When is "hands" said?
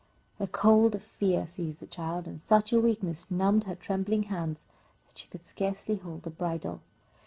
4.23-4.63